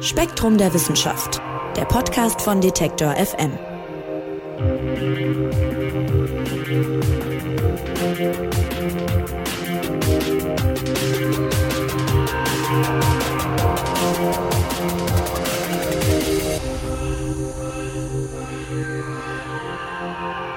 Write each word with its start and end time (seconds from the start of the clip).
Spektrum 0.00 0.58
der 0.58 0.72
Wissenschaft, 0.72 1.40
der 1.76 1.84
Podcast 1.84 2.40
von 2.40 2.60
Detektor 2.60 3.14
FM. 3.14 3.52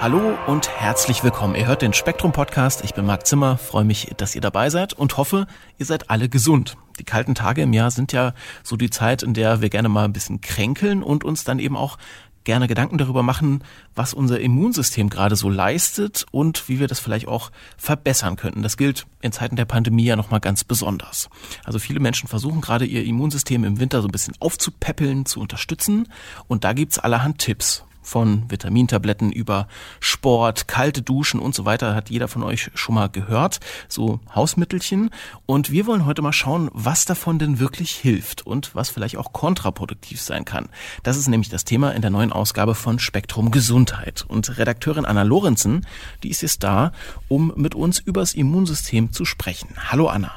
Hallo 0.02 0.38
und 0.48 0.70
herzlich 0.70 1.26
willkommen. 1.26 1.56
Ihr 1.56 1.68
hört 1.68 1.82
den 1.82 1.92
Spektrum 1.92 2.32
Podcast. 2.32 2.86
Ich 2.86 2.94
bin 2.94 3.06
Marc 3.06 3.28
Zimmer, 3.28 3.58
freue 3.58 3.84
mich, 3.84 4.14
dass 4.16 4.34
ihr 4.34 4.40
dabei 4.40 4.70
seid 4.70 4.94
und 4.94 5.18
hoffe, 5.18 5.46
ihr 5.78 5.86
seid 5.86 6.10
alle 6.10 6.30
gesund. 6.30 6.78
Die 7.00 7.04
kalten 7.04 7.36
Tage 7.36 7.64
im 7.64 7.74
Jahr 7.74 7.92
sind 7.92 8.14
ja 8.14 8.34
so 8.64 8.78
die 8.78 8.90
Zeit, 8.90 9.24
in 9.24 9.34
der 9.34 9.60
wir 9.60 9.70
gerne 9.70 9.90
mal 9.90 10.06
ein 10.06 10.14
bisschen 10.14 10.40
kränkeln 10.40 11.04
und 11.04 11.26
uns 11.26 11.44
dann 11.44 11.60
eben 11.60 11.76
auch 11.76 11.98
gerne 12.46 12.70
Gedanken 12.70 12.98
darüber 12.98 13.24
machen, 13.24 13.62
was 13.94 14.14
unser 14.14 14.40
Immunsystem 14.40 15.10
gerade 15.10 15.36
so 15.36 15.50
leistet 15.50 16.26
und 16.32 16.70
wie 16.70 16.80
wir 16.80 16.88
das 16.88 17.02
vielleicht 17.02 17.28
auch 17.28 17.52
verbessern 17.78 18.38
könnten. 18.38 18.64
Das 18.64 18.78
gilt 18.78 19.06
in 19.20 19.34
Zeiten 19.34 19.58
der 19.58 19.66
Pandemie 19.66 20.06
ja 20.06 20.16
nochmal 20.16 20.40
ganz 20.40 20.64
besonders. 20.64 21.30
Also 21.66 21.78
viele 21.78 22.00
Menschen 22.00 22.30
versuchen 22.30 22.62
gerade 22.62 22.86
ihr 22.86 23.04
Immunsystem 23.04 23.66
im 23.66 23.82
Winter 23.82 24.02
so 24.02 24.08
ein 24.08 24.12
bisschen 24.12 24.36
aufzupäppeln, 24.40 25.26
zu 25.26 25.42
unterstützen 25.42 26.08
und 26.48 26.64
da 26.64 26.72
gibt's 26.72 27.00
allerhand 27.00 27.40
Tipps 27.40 27.84
von 28.10 28.50
Vitamintabletten 28.50 29.32
über 29.32 29.68
Sport, 30.00 30.68
kalte 30.68 31.02
Duschen 31.02 31.40
und 31.40 31.54
so 31.54 31.66
weiter 31.66 31.94
hat 31.94 32.10
jeder 32.10 32.28
von 32.28 32.44
euch 32.44 32.72
schon 32.74 32.96
mal 32.96 33.08
gehört, 33.08 33.60
so 33.88 34.20
Hausmittelchen. 34.34 35.12
Und 35.46 35.72
wir 35.72 35.86
wollen 35.86 36.06
heute 36.06 36.22
mal 36.22 36.34
schauen, 36.34 36.70
was 36.74 37.06
davon 37.06 37.38
denn 37.38 37.60
wirklich 37.60 37.92
hilft 37.92 38.46
und 38.46 38.74
was 38.74 38.90
vielleicht 38.90 39.18
auch 39.18 39.32
kontraproduktiv 39.32 40.22
sein 40.22 40.44
kann. 40.44 40.70
Das 41.04 41.18
ist 41.18 41.28
nämlich 41.28 41.50
das 41.50 41.66
Thema 41.66 41.92
in 41.92 42.02
der 42.02 42.12
neuen 42.12 42.34
Ausgabe 42.34 42.74
von 42.74 42.98
Spektrum 42.98 43.52
Gesundheit. 43.52 44.26
Und 44.28 44.58
Redakteurin 44.58 45.06
Anna 45.06 45.24
Lorenzen, 45.24 45.86
die 46.24 46.30
ist 46.30 46.42
jetzt 46.42 46.64
da, 46.64 46.92
um 47.28 47.54
mit 47.56 47.76
uns 47.76 48.00
übers 48.00 48.34
Immunsystem 48.34 49.12
zu 49.12 49.24
sprechen. 49.24 49.70
Hallo 49.78 50.08
Anna. 50.08 50.32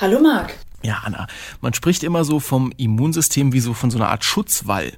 Hallo 0.00 0.20
Marc. 0.20 0.54
Ja, 0.82 1.02
Anna, 1.04 1.26
man 1.60 1.74
spricht 1.74 2.04
immer 2.04 2.24
so 2.24 2.38
vom 2.38 2.72
Immunsystem 2.76 3.52
wie 3.52 3.60
so 3.60 3.74
von 3.74 3.90
so 3.90 3.98
einer 3.98 4.10
Art 4.10 4.24
Schutzwall. 4.24 4.92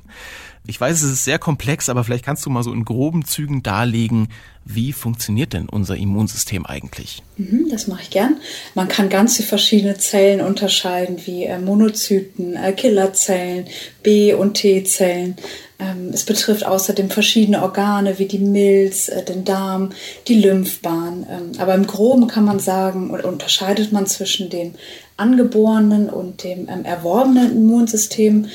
Ich 0.66 0.80
weiß, 0.80 1.02
es 1.02 1.12
ist 1.12 1.24
sehr 1.24 1.38
komplex, 1.38 1.88
aber 1.88 2.04
vielleicht 2.04 2.24
kannst 2.24 2.44
du 2.44 2.50
mal 2.50 2.62
so 2.62 2.72
in 2.72 2.84
groben 2.84 3.24
Zügen 3.24 3.62
darlegen, 3.62 4.28
wie 4.70 4.92
funktioniert 4.92 5.54
denn 5.54 5.66
unser 5.66 5.96
Immunsystem 5.96 6.66
eigentlich? 6.66 7.22
Mhm, 7.38 7.68
das 7.70 7.86
mache 7.86 8.02
ich 8.02 8.10
gern. 8.10 8.36
Man 8.74 8.88
kann 8.88 9.08
ganz 9.08 9.42
verschiedene 9.42 9.96
Zellen 9.96 10.42
unterscheiden, 10.42 11.16
wie 11.24 11.44
äh, 11.44 11.58
Monozyten, 11.58 12.54
äh, 12.54 12.72
Killerzellen, 12.72 13.64
B- 14.02 14.34
und 14.34 14.54
T-Zellen. 14.54 15.36
Ähm, 15.78 16.10
es 16.12 16.24
betrifft 16.24 16.66
außerdem 16.66 17.08
verschiedene 17.08 17.62
Organe 17.62 18.18
wie 18.18 18.26
die 18.26 18.40
Milz, 18.40 19.08
äh, 19.08 19.24
den 19.24 19.46
Darm, 19.46 19.90
die 20.26 20.34
Lymphbahn. 20.34 21.26
Ähm, 21.30 21.52
aber 21.58 21.74
im 21.74 21.86
Groben 21.86 22.26
kann 22.26 22.44
man 22.44 22.58
sagen, 22.58 23.08
unterscheidet 23.08 23.90
man 23.90 24.06
zwischen 24.06 24.50
dem 24.50 24.74
angeborenen 25.16 26.10
und 26.10 26.44
dem 26.44 26.68
ähm, 26.68 26.84
erworbenen 26.84 27.52
Immunsystem. 27.52 28.46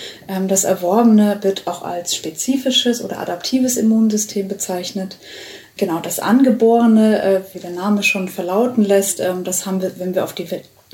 Das 0.48 0.64
erworbene 0.64 1.40
wird 1.42 1.66
auch 1.66 1.82
als 1.82 2.16
spezifisches 2.16 3.04
oder 3.04 3.20
adaptives 3.20 3.78
Immunsystem 3.78 4.48
bezeichnet. 4.48 5.18
Genau, 5.78 6.00
das 6.00 6.20
angeborene, 6.20 7.22
äh, 7.22 7.42
wie 7.54 7.60
der 7.60 7.72
Name 7.72 8.04
schon 8.04 8.28
verlauten 8.28 8.84
lässt, 8.84 9.20
ähm, 9.20 9.44
das 9.44 9.66
haben 9.66 9.82
wir, 9.82 10.00
wenn 10.00 10.14
wir 10.14 10.24
auf 10.24 10.34
die 10.34 10.48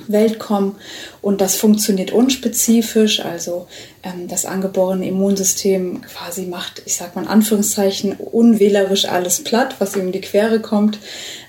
Welt 0.08 0.40
kommen. 0.40 0.76
Und 1.22 1.42
das 1.42 1.56
funktioniert 1.56 2.12
unspezifisch, 2.12 3.24
also 3.24 3.68
ähm, 4.04 4.28
das 4.28 4.46
angeborene 4.46 5.08
Immunsystem 5.08 6.02
quasi 6.02 6.44
macht, 6.44 6.82
ich 6.86 6.96
sag 6.96 7.16
mal 7.16 7.24
in 7.24 7.28
Anführungszeichen, 7.28 8.14
unwählerisch 8.14 9.06
alles 9.06 9.44
platt, 9.44 9.76
was 9.80 9.96
ihm 9.96 10.08
in 10.08 10.12
die 10.12 10.22
Quere 10.22 10.60
kommt. 10.60 11.00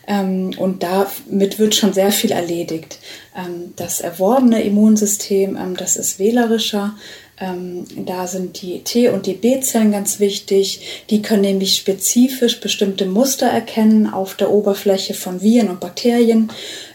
Ähm, 0.07 0.53
und 0.57 0.83
damit 0.83 1.59
wird 1.59 1.75
schon 1.75 1.93
sehr 1.93 2.11
viel 2.11 2.33
erledigt. 2.33 2.99
Ähm, 3.37 3.75
das 3.77 4.01
erworbene 4.01 4.63
Immunsystem, 4.63 5.57
ähm, 5.57 5.77
das 5.77 5.97
ist 5.97 6.19
wählerischer, 6.19 6.95
ähm, 7.41 7.87
da 7.97 8.27
sind 8.27 8.61
die 8.61 8.85
T- 8.85 9.09
und 9.09 9.27
die 9.27 9.33
B-Zellen 9.33 9.93
ganz 9.93 10.21
wichtig. 10.21 11.05
Die 11.09 11.23
können 11.23 11.43
nämlich 11.43 11.77
spezifisch 11.77 12.61
bestimmte 12.61 13.07
Muster 13.07 13.47
erkennen 13.47 14.13
auf 14.13 14.35
der 14.35 14.51
Oberfläche 14.51 15.15
von 15.15 15.41
Viren 15.41 15.71
und 15.71 15.81
Bakterien 15.81 16.51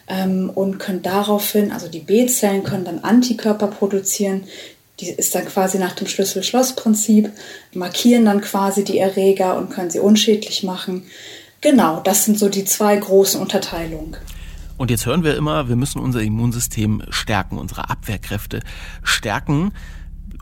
ähm, 0.08 0.50
und 0.54 0.78
können 0.78 1.02
daraufhin, 1.02 1.72
also 1.72 1.88
die 1.88 2.00
B-Zellen 2.00 2.64
können 2.64 2.86
dann 2.86 3.00
Antikörper 3.00 3.68
produzieren. 3.68 4.44
Die 5.00 5.10
ist 5.10 5.36
dann 5.36 5.46
quasi 5.46 5.78
nach 5.78 5.94
dem 5.94 6.08
Schlüssel-Schloss-Prinzip, 6.08 7.32
markieren 7.74 8.26
dann 8.26 8.42
quasi 8.42 8.84
die 8.84 9.00
Erreger 9.00 9.58
und 9.58 9.70
können 9.70 9.92
sie 9.92 10.00
unschädlich 10.00 10.64
machen. 10.64 11.04
Genau, 11.62 12.00
das 12.00 12.26
sind 12.26 12.40
so 12.40 12.48
die 12.48 12.64
zwei 12.64 12.96
großen 12.96 13.42
Unterteilungen. 13.42 14.16
Und 14.78 14.92
jetzt 14.92 15.06
hören 15.06 15.24
wir 15.24 15.36
immer, 15.36 15.70
wir 15.70 15.76
müssen 15.76 16.00
unser 16.00 16.22
Immunsystem 16.22 17.04
stärken, 17.10 17.58
unsere 17.58 17.90
Abwehrkräfte 17.90 18.62
stärken. 19.04 19.72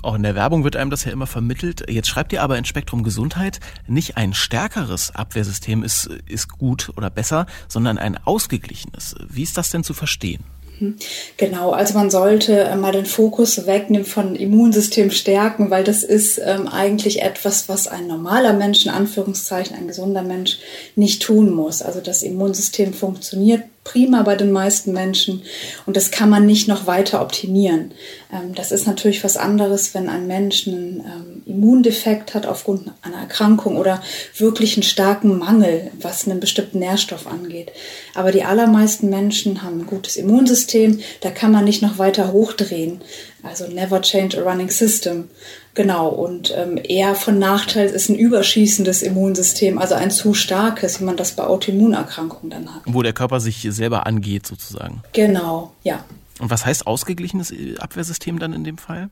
Auch 0.03 0.15
in 0.15 0.23
der 0.23 0.35
Werbung 0.35 0.63
wird 0.65 0.75
einem 0.75 0.91
das 0.91 1.05
ja 1.05 1.11
immer 1.11 1.27
vermittelt. 1.27 1.89
Jetzt 1.89 2.09
schreibt 2.09 2.33
ihr 2.33 2.43
aber 2.43 2.57
in 2.57 2.65
Spektrum 2.65 3.03
Gesundheit, 3.03 3.59
nicht 3.87 4.17
ein 4.17 4.33
stärkeres 4.33 5.15
Abwehrsystem 5.15 5.81
ist, 5.81 6.09
ist 6.27 6.49
gut 6.49 6.91
oder 6.97 7.09
besser, 7.09 7.45
sondern 7.69 7.97
ein 7.97 8.17
ausgeglichenes. 8.17 9.15
Wie 9.29 9.43
ist 9.43 9.57
das 9.57 9.69
denn 9.69 9.83
zu 9.83 9.93
verstehen? 9.93 10.43
Mhm. 10.79 10.95
Genau, 11.37 11.71
also 11.71 11.93
man 11.93 12.09
sollte 12.09 12.59
äh, 12.59 12.75
mal 12.75 12.91
den 12.91 13.05
Fokus 13.05 13.65
wegnehmen 13.65 14.05
von 14.05 14.35
Immunsystem 14.35 15.09
stärken, 15.11 15.69
weil 15.69 15.83
das 15.83 16.03
ist 16.03 16.39
ähm, 16.43 16.67
eigentlich 16.67 17.21
etwas, 17.21 17.69
was 17.69 17.87
ein 17.87 18.07
normaler 18.07 18.53
Mensch, 18.53 18.85
in 18.85 18.91
Anführungszeichen 18.91 19.75
ein 19.75 19.87
gesunder 19.87 20.23
Mensch, 20.23 20.57
nicht 20.95 21.21
tun 21.21 21.51
muss. 21.51 21.81
Also 21.81 22.01
das 22.01 22.23
Immunsystem 22.23 22.93
funktioniert 22.93 23.63
prima 23.83 24.23
bei 24.23 24.35
den 24.35 24.51
meisten 24.51 24.93
Menschen 24.93 25.43
und 25.85 25.97
das 25.97 26.11
kann 26.11 26.29
man 26.29 26.45
nicht 26.45 26.67
noch 26.67 26.87
weiter 26.87 27.21
optimieren. 27.21 27.91
Ähm, 28.31 28.55
das 28.55 28.71
ist 28.71 28.87
natürlich 28.87 29.23
was 29.23 29.37
anderes, 29.37 29.93
wenn 29.93 30.09
ein 30.09 30.27
Mensch 30.27 30.67
einen 30.67 30.99
ähm, 31.01 31.43
Immundefekt 31.45 32.33
hat 32.33 32.45
aufgrund 32.45 32.91
einer 33.01 33.17
Erkrankung 33.17 33.77
oder 33.77 34.01
wirklich 34.37 34.75
einen 34.75 34.83
starken 34.83 35.37
Mangel, 35.37 35.91
was 35.99 36.27
einen 36.27 36.39
bestimmten 36.39 36.79
Nährstoff 36.79 37.27
angeht. 37.27 37.71
Aber 38.15 38.31
die 38.31 38.43
allermeisten 38.43 39.09
Menschen 39.09 39.63
haben 39.63 39.81
ein 39.81 39.87
gutes 39.87 40.15
Immunsystem, 40.15 40.99
da 41.21 41.29
kann 41.31 41.51
man 41.51 41.65
nicht 41.65 41.81
noch 41.81 41.97
weiter 41.97 42.31
hochdrehen. 42.31 43.01
Also 43.43 43.67
never 43.67 44.01
change 44.01 44.37
a 44.39 44.49
running 44.49 44.69
system. 44.69 45.29
Genau, 45.75 46.09
und 46.09 46.53
ähm, 46.55 46.79
eher 46.83 47.15
von 47.15 47.39
Nachteil 47.39 47.89
ist 47.89 48.09
ein 48.09 48.15
überschießendes 48.15 49.01
Immunsystem, 49.01 49.79
also 49.79 49.95
ein 49.95 50.11
zu 50.11 50.35
starkes, 50.35 50.99
wie 50.99 51.05
man 51.05 51.17
das 51.17 51.31
bei 51.31 51.43
Autoimmunerkrankungen 51.43 52.51
dann 52.51 52.75
hat. 52.75 52.81
Wo 52.85 53.01
der 53.01 53.13
Körper 53.13 53.39
sich 53.39 53.67
selber 53.71 54.05
angeht, 54.05 54.45
sozusagen. 54.45 55.01
Genau, 55.13 55.71
ja. 55.83 56.03
Und 56.39 56.49
was 56.49 56.65
heißt 56.65 56.87
ausgeglichenes 56.87 57.53
Abwehrsystem 57.79 58.39
dann 58.39 58.53
in 58.53 58.63
dem 58.63 58.77
Fall? 58.77 59.09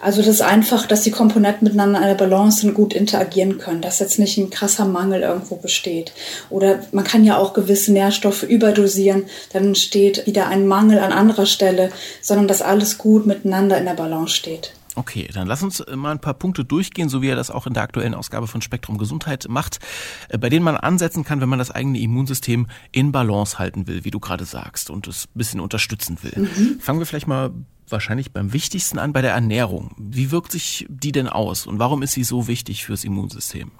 Also 0.00 0.22
das 0.22 0.28
ist 0.28 0.42
einfach, 0.42 0.86
dass 0.86 1.02
die 1.02 1.10
Komponenten 1.10 1.64
miteinander 1.64 1.98
in 1.98 2.04
einer 2.04 2.14
Balance 2.14 2.70
gut 2.72 2.94
interagieren 2.94 3.58
können, 3.58 3.82
dass 3.82 3.98
jetzt 3.98 4.18
nicht 4.18 4.38
ein 4.38 4.50
krasser 4.50 4.86
Mangel 4.86 5.22
irgendwo 5.22 5.56
besteht. 5.56 6.12
Oder 6.48 6.80
man 6.92 7.04
kann 7.04 7.24
ja 7.24 7.36
auch 7.36 7.52
gewisse 7.52 7.92
Nährstoffe 7.92 8.44
überdosieren, 8.44 9.24
dann 9.52 9.66
entsteht 9.66 10.26
wieder 10.26 10.48
ein 10.48 10.66
Mangel 10.66 11.00
an 11.00 11.12
anderer 11.12 11.46
Stelle, 11.46 11.90
sondern 12.22 12.48
dass 12.48 12.62
alles 12.62 12.96
gut 12.96 13.26
miteinander 13.26 13.76
in 13.76 13.84
der 13.84 13.94
Balance 13.94 14.34
steht. 14.34 14.72
Okay, 14.96 15.28
dann 15.32 15.48
lass 15.48 15.62
uns 15.62 15.84
mal 15.94 16.12
ein 16.12 16.20
paar 16.20 16.34
Punkte 16.34 16.64
durchgehen, 16.64 17.08
so 17.08 17.20
wie 17.20 17.28
er 17.28 17.36
das 17.36 17.50
auch 17.50 17.66
in 17.66 17.74
der 17.74 17.82
aktuellen 17.82 18.14
Ausgabe 18.14 18.46
von 18.46 18.62
Spektrum 18.62 18.98
Gesundheit 18.98 19.46
macht, 19.48 19.80
äh, 20.28 20.38
bei 20.38 20.48
denen 20.48 20.64
man 20.64 20.76
ansetzen 20.76 21.24
kann, 21.24 21.40
wenn 21.40 21.48
man 21.48 21.58
das 21.58 21.70
eigene 21.70 21.98
Immunsystem 21.98 22.66
in 22.92 23.12
Balance 23.12 23.58
halten 23.58 23.86
will, 23.86 24.04
wie 24.04 24.10
du 24.10 24.20
gerade 24.20 24.44
sagst, 24.44 24.90
und 24.90 25.08
es 25.08 25.26
ein 25.26 25.38
bisschen 25.38 25.60
unterstützen 25.60 26.18
will. 26.22 26.48
Mhm. 26.56 26.80
Fangen 26.80 26.98
wir 26.98 27.06
vielleicht 27.06 27.26
mal 27.26 27.50
wahrscheinlich 27.88 28.32
beim 28.32 28.52
wichtigsten 28.52 28.98
an, 28.98 29.12
bei 29.12 29.22
der 29.22 29.32
Ernährung. 29.32 29.94
Wie 29.98 30.30
wirkt 30.30 30.52
sich 30.52 30.86
die 30.88 31.12
denn 31.12 31.28
aus 31.28 31.66
und 31.66 31.78
warum 31.78 32.02
ist 32.02 32.12
sie 32.12 32.24
so 32.24 32.46
wichtig 32.48 32.84
fürs 32.84 33.04
Immunsystem? 33.04 33.72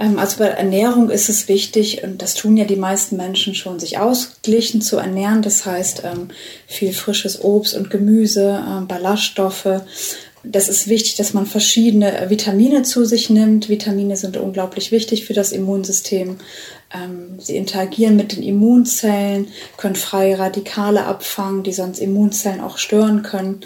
Ähm, 0.00 0.18
also 0.18 0.38
bei 0.38 0.46
Ernährung 0.46 1.10
ist 1.10 1.28
es 1.28 1.46
wichtig, 1.46 2.02
und 2.02 2.22
das 2.22 2.34
tun 2.34 2.56
ja 2.56 2.64
die 2.64 2.76
meisten 2.76 3.16
Menschen 3.16 3.54
schon, 3.54 3.78
sich 3.78 3.98
ausgeglichen 3.98 4.80
zu 4.80 4.96
ernähren. 4.96 5.42
Das 5.42 5.66
heißt, 5.66 6.02
ähm, 6.04 6.28
viel 6.66 6.92
frisches 6.92 7.44
Obst 7.44 7.76
und 7.76 7.90
Gemüse, 7.90 8.64
ähm, 8.66 8.88
Ballaststoffe. 8.88 9.82
Das 10.42 10.70
ist 10.70 10.88
wichtig, 10.88 11.16
dass 11.16 11.34
man 11.34 11.44
verschiedene 11.44 12.18
äh, 12.18 12.30
Vitamine 12.30 12.82
zu 12.82 13.04
sich 13.04 13.28
nimmt. 13.28 13.68
Vitamine 13.68 14.16
sind 14.16 14.38
unglaublich 14.38 14.90
wichtig 14.90 15.26
für 15.26 15.34
das 15.34 15.52
Immunsystem. 15.52 16.38
Sie 17.38 17.56
interagieren 17.56 18.16
mit 18.16 18.34
den 18.34 18.42
Immunzellen, 18.42 19.46
können 19.76 19.94
freie 19.94 20.40
Radikale 20.40 21.04
abfangen, 21.04 21.62
die 21.62 21.72
sonst 21.72 22.00
Immunzellen 22.00 22.60
auch 22.60 22.78
stören 22.78 23.22
können. 23.22 23.60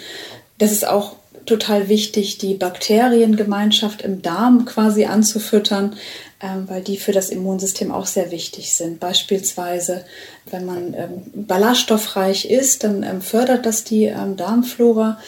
Das 0.59 0.73
ist 0.73 0.87
auch 0.87 1.17
total 1.47 1.89
wichtig, 1.89 2.39
die 2.39 2.55
Bakteriengemeinschaft 2.55 4.03
im 4.03 4.23
Darm 4.23 4.65
quasi 4.65 5.05
anzufüttern, 5.05 5.97
ähm, 6.41 6.69
weil 6.69 6.83
die 6.83 6.97
für 6.97 7.13
das 7.13 7.31
Immunsystem 7.31 7.93
auch 7.93 8.07
sehr 8.07 8.31
wichtig 8.31 8.75
sind. 8.75 9.01
Beispielsweise, 9.01 10.05
wenn 10.51 10.65
man 10.65 10.95
ähm, 10.95 11.23
ballaststoffreich 11.35 12.51
ist, 12.51 12.85
dann 12.85 13.03
ähm, 13.03 13.21
fördert 13.21 13.67
das 13.67 13.85
die 13.85 14.13
Darmflora. 14.37 15.19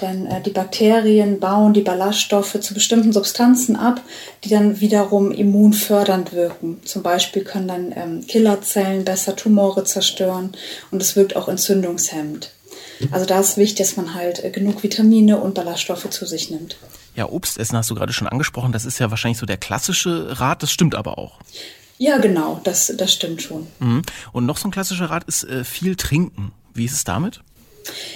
Denn 0.00 0.26
äh, 0.26 0.40
die 0.40 0.50
Bakterien 0.50 1.40
bauen 1.40 1.74
die 1.74 1.82
Ballaststoffe 1.82 2.58
zu 2.60 2.74
bestimmten 2.74 3.12
Substanzen 3.12 3.76
ab, 3.76 4.00
die 4.44 4.48
dann 4.48 4.80
wiederum 4.80 5.30
immunfördernd 5.32 6.32
wirken. 6.32 6.80
Zum 6.84 7.02
Beispiel 7.02 7.44
können 7.44 7.68
dann 7.68 8.26
Killerzellen 8.26 9.04
besser 9.04 9.36
Tumore 9.36 9.84
zerstören 9.84 10.52
und 10.90 11.02
es 11.02 11.14
wirkt 11.14 11.36
auch 11.36 11.48
entzündungshemmend. 11.48 12.50
Also 13.10 13.26
da 13.26 13.40
ist 13.40 13.56
wichtig, 13.56 13.78
dass 13.78 13.96
man 13.96 14.14
halt 14.14 14.44
äh, 14.44 14.50
genug 14.50 14.82
Vitamine 14.82 15.40
und 15.40 15.54
Ballaststoffe 15.54 16.08
zu 16.10 16.26
sich 16.26 16.50
nimmt. 16.50 16.76
Ja, 17.14 17.28
Obstessen 17.28 17.76
hast 17.76 17.90
du 17.90 17.94
gerade 17.94 18.12
schon 18.12 18.28
angesprochen. 18.28 18.72
Das 18.72 18.84
ist 18.84 18.98
ja 18.98 19.10
wahrscheinlich 19.10 19.38
so 19.38 19.46
der 19.46 19.56
klassische 19.56 20.40
Rat. 20.40 20.62
Das 20.62 20.70
stimmt 20.70 20.94
aber 20.94 21.18
auch. 21.18 21.40
Ja, 21.98 22.18
genau, 22.18 22.60
das, 22.64 22.92
das 22.96 23.12
stimmt 23.12 23.42
schon. 23.42 23.66
Mhm. 23.78 24.02
Und 24.32 24.46
noch 24.46 24.56
so 24.56 24.68
ein 24.68 24.70
klassischer 24.70 25.10
Rat 25.10 25.24
ist 25.24 25.44
äh, 25.44 25.64
viel 25.64 25.96
trinken. 25.96 26.52
Wie 26.74 26.84
ist 26.84 26.94
es 26.94 27.04
damit? 27.04 27.42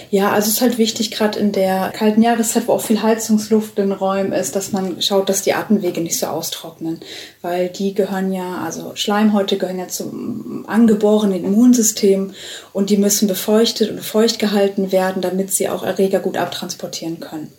Ja, 0.09 0.31
also 0.31 0.47
es 0.47 0.55
ist 0.55 0.61
halt 0.61 0.77
wichtig, 0.77 1.11
gerade 1.11 1.37
in 1.39 1.51
der 1.51 1.91
kalten 1.95 2.21
Jahreszeit, 2.21 2.67
wo 2.67 2.73
auch 2.73 2.81
viel 2.81 3.01
Heizungsluft 3.01 3.77
in 3.79 3.91
Räumen 3.91 4.31
ist, 4.31 4.55
dass 4.55 4.71
man 4.71 5.01
schaut, 5.01 5.29
dass 5.29 5.41
die 5.41 5.53
Atemwege 5.53 6.01
nicht 6.01 6.17
so 6.17 6.27
austrocknen. 6.27 6.99
Weil 7.41 7.69
die 7.69 7.93
gehören 7.93 8.31
ja, 8.31 8.63
also 8.63 8.93
Schleimhäute 8.95 9.57
gehören 9.57 9.79
ja 9.79 9.87
zum 9.87 10.65
angeborenen 10.67 11.43
Immunsystem 11.43 12.33
und 12.73 12.89
die 12.89 12.97
müssen 12.97 13.27
befeuchtet 13.27 13.91
und 13.91 14.01
feucht 14.01 14.39
gehalten 14.39 14.91
werden, 14.91 15.21
damit 15.21 15.51
sie 15.51 15.69
auch 15.69 15.83
Erreger 15.83 16.19
gut 16.19 16.37
abtransportieren 16.37 17.19
können. 17.19 17.51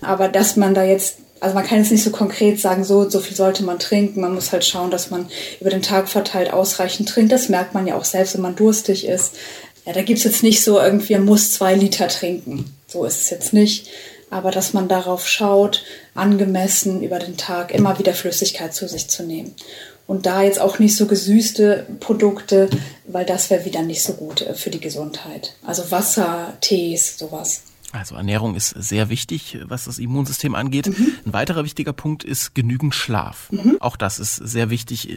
Aber 0.00 0.28
dass 0.28 0.56
man 0.56 0.74
da 0.74 0.84
jetzt 0.84 1.18
also 1.40 1.54
man 1.54 1.64
kann 1.64 1.78
jetzt 1.78 1.92
nicht 1.92 2.02
so 2.02 2.10
konkret 2.10 2.60
sagen, 2.60 2.84
so 2.84 3.08
so 3.08 3.20
viel 3.20 3.36
sollte 3.36 3.62
man 3.62 3.78
trinken. 3.78 4.20
Man 4.20 4.34
muss 4.34 4.52
halt 4.52 4.64
schauen, 4.64 4.90
dass 4.90 5.10
man 5.10 5.28
über 5.60 5.70
den 5.70 5.82
Tag 5.82 6.08
verteilt 6.08 6.52
ausreichend 6.52 7.08
trinkt. 7.08 7.32
Das 7.32 7.48
merkt 7.48 7.74
man 7.74 7.86
ja 7.86 7.96
auch 7.96 8.04
selbst, 8.04 8.34
wenn 8.34 8.42
man 8.42 8.56
durstig 8.56 9.06
ist. 9.06 9.36
Ja, 9.88 9.94
da 9.94 10.02
gibt's 10.02 10.24
jetzt 10.24 10.42
nicht 10.42 10.62
so 10.62 10.78
irgendwie, 10.78 11.14
man 11.14 11.24
muss 11.24 11.52
zwei 11.52 11.74
Liter 11.74 12.08
trinken. 12.08 12.66
So 12.86 13.06
ist 13.06 13.22
es 13.22 13.30
jetzt 13.30 13.54
nicht. 13.54 13.88
Aber 14.28 14.50
dass 14.50 14.74
man 14.74 14.86
darauf 14.86 15.26
schaut, 15.26 15.82
angemessen 16.14 17.02
über 17.02 17.18
den 17.18 17.38
Tag 17.38 17.72
immer 17.72 17.98
wieder 17.98 18.12
Flüssigkeit 18.12 18.74
zu 18.74 18.86
sich 18.86 19.08
zu 19.08 19.22
nehmen. 19.22 19.54
Und 20.06 20.26
da 20.26 20.42
jetzt 20.42 20.60
auch 20.60 20.78
nicht 20.78 20.94
so 20.94 21.06
gesüßte 21.06 21.86
Produkte, 22.00 22.68
weil 23.06 23.24
das 23.24 23.48
wäre 23.48 23.64
wieder 23.64 23.80
nicht 23.80 24.02
so 24.02 24.12
gut 24.12 24.42
äh, 24.42 24.52
für 24.52 24.68
die 24.68 24.80
Gesundheit. 24.80 25.54
Also 25.64 25.90
Wasser, 25.90 26.58
Tees, 26.60 27.16
sowas. 27.16 27.62
Also 27.90 28.14
Ernährung 28.14 28.56
ist 28.56 28.74
sehr 28.76 29.08
wichtig, 29.08 29.56
was 29.64 29.86
das 29.86 29.98
Immunsystem 29.98 30.54
angeht. 30.54 30.88
Mhm. 30.88 31.14
Ein 31.24 31.32
weiterer 31.32 31.64
wichtiger 31.64 31.94
Punkt 31.94 32.24
ist 32.24 32.54
genügend 32.54 32.94
Schlaf. 32.94 33.50
Mhm. 33.50 33.78
Auch 33.80 33.96
das 33.96 34.18
ist 34.18 34.36
sehr 34.36 34.68
wichtig. 34.68 35.08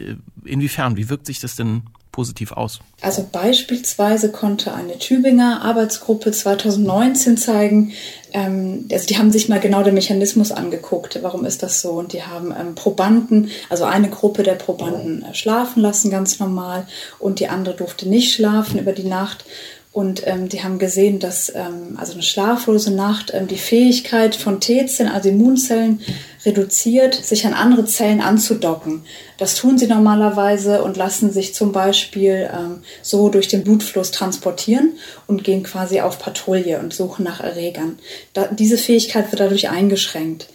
Inwiefern, 0.46 0.96
wie 0.96 1.10
wirkt 1.10 1.26
sich 1.26 1.40
das 1.40 1.56
denn 1.56 1.82
positiv 2.12 2.52
aus? 2.52 2.80
Also 3.00 3.26
beispielsweise 3.30 4.30
konnte 4.30 4.74
eine 4.74 4.98
Tübinger 4.98 5.62
Arbeitsgruppe 5.62 6.30
2019 6.30 7.36
zeigen, 7.36 7.92
ähm, 8.32 8.86
also 8.92 9.06
die 9.06 9.18
haben 9.18 9.32
sich 9.32 9.48
mal 9.48 9.60
genau 9.60 9.82
den 9.82 9.94
Mechanismus 9.94 10.52
angeguckt, 10.52 11.18
warum 11.22 11.44
ist 11.44 11.62
das 11.62 11.80
so? 11.80 11.92
Und 11.92 12.12
die 12.12 12.22
haben 12.22 12.54
ähm, 12.58 12.74
Probanden, 12.74 13.50
also 13.68 13.84
eine 13.84 14.10
Gruppe 14.10 14.42
der 14.42 14.54
Probanden 14.54 15.24
äh, 15.24 15.34
schlafen 15.34 15.80
lassen, 15.80 16.10
ganz 16.10 16.38
normal, 16.38 16.86
und 17.18 17.40
die 17.40 17.48
andere 17.48 17.74
durfte 17.74 18.08
nicht 18.08 18.34
schlafen 18.34 18.78
über 18.78 18.92
die 18.92 19.04
Nacht. 19.08 19.44
Und 19.92 20.26
ähm, 20.26 20.48
die 20.48 20.62
haben 20.64 20.78
gesehen, 20.78 21.18
dass 21.18 21.54
ähm, 21.54 21.98
also 21.98 22.14
eine 22.14 22.22
schlaflose 22.22 22.94
Nacht 22.94 23.30
ähm, 23.34 23.46
die 23.46 23.58
Fähigkeit 23.58 24.34
von 24.34 24.58
T-Zellen, 24.58 25.12
also 25.12 25.28
Immunzellen, 25.28 26.00
reduziert, 26.44 27.14
sich 27.14 27.46
an 27.46 27.54
andere 27.54 27.84
Zellen 27.84 28.20
anzudocken. 28.20 29.04
Das 29.38 29.54
tun 29.54 29.78
sie 29.78 29.86
normalerweise 29.86 30.82
und 30.82 30.96
lassen 30.96 31.32
sich 31.32 31.54
zum 31.54 31.72
Beispiel 31.72 32.50
ähm, 32.52 32.82
so 33.02 33.28
durch 33.28 33.48
den 33.48 33.64
Blutfluss 33.64 34.10
transportieren 34.10 34.98
und 35.26 35.44
gehen 35.44 35.62
quasi 35.62 36.00
auf 36.00 36.18
Patrouille 36.18 36.78
und 36.78 36.92
suchen 36.92 37.24
nach 37.24 37.40
Erregern. 37.40 37.98
Da, 38.32 38.48
diese 38.48 38.78
Fähigkeit 38.78 39.30
wird 39.30 39.40
dadurch 39.40 39.68
eingeschränkt. 39.68 40.48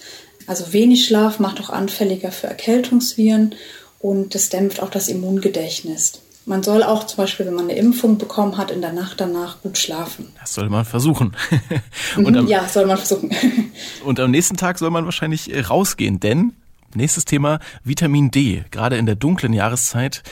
Also 0.45 0.73
wenig 0.73 1.05
Schlaf 1.05 1.39
macht 1.39 1.59
auch 1.59 1.69
anfälliger 1.69 2.31
für 2.31 2.47
Erkältungsviren 2.47 3.55
und 3.99 4.35
das 4.35 4.49
dämpft 4.49 4.81
auch 4.81 4.89
das 4.89 5.07
Immungedächtnis. 5.07 6.21
Man 6.47 6.63
soll 6.63 6.81
auch 6.81 7.03
zum 7.03 7.17
Beispiel, 7.17 7.45
wenn 7.45 7.55
man 7.55 7.65
eine 7.65 7.75
Impfung 7.77 8.17
bekommen 8.17 8.55
hat, 8.55 8.71
in 8.71 8.79
der 8.79 8.93
Nacht 8.93 9.19
danach 9.19 9.61
gut 9.61 9.77
schlafen. 9.77 10.27
Das 10.39 10.53
soll 10.53 10.69
man 10.69 10.85
versuchen. 10.85 11.35
Mhm, 12.15 12.35
am, 12.35 12.47
ja, 12.47 12.67
soll 12.67 12.85
man 12.85 12.97
versuchen. 12.97 13.31
und 14.05 14.19
am 14.19 14.31
nächsten 14.31 14.55
Tag 14.55 14.79
soll 14.79 14.89
man 14.89 15.03
wahrscheinlich 15.05 15.53
äh, 15.53 15.59
rausgehen, 15.59 16.19
denn 16.21 16.53
nächstes 16.95 17.25
Thema 17.25 17.59
Vitamin 17.83 18.31
D. 18.31 18.63
Gerade 18.71 18.97
in 18.97 19.05
der 19.05 19.15
dunklen 19.15 19.51
Jahreszeit 19.51 20.23